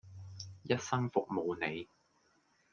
[0.63, 1.87] 一生服務你